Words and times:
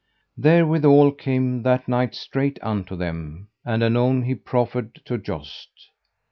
Therewithal 0.35 1.11
came 1.11 1.61
that 1.61 1.87
knight 1.87 2.15
straight 2.15 2.57
unto 2.63 2.95
them, 2.95 3.49
and 3.63 3.83
anon 3.83 4.23
he 4.23 4.33
proffered 4.33 4.99
to 5.05 5.19
joust. 5.19 5.69